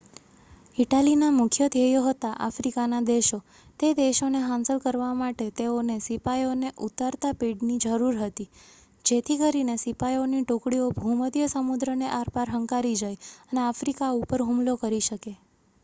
ઇટાલીના 0.77 1.33
મુખ્ય 1.33 1.65
ધ્યેયો 1.73 2.05
હતા 2.05 2.37
આફ્રિકાના 2.45 3.01
દેશો 3.09 3.37
તે 3.79 3.89
દેશોને 3.99 4.41
હાંસલ 4.45 4.79
કરવા 4.83 5.09
માટે 5.19 5.47
તેઓને 5.59 5.97
સિપાઈઓને 6.05 6.71
ઉતારતા 6.87 7.33
પેડની 7.37 7.77
જરૂર 7.85 8.17
હતી 8.21 8.49
જેથી 9.05 9.39
કરીને 9.39 9.77
સિપાઈઓની 9.83 10.43
ટુકડીઓ 10.45 10.89
ભૂમધ્ય 10.97 11.51
સમુદ્રને 11.51 12.11
આરપાર 12.15 12.55
હંકારી 12.55 12.97
જાય 12.97 13.23
અને 13.47 13.65
આફ્રિકા 13.67 14.11
ઉપર 14.17 14.47
હુમલો 14.47 14.77
કરી 14.81 15.05
શકે 15.05 15.37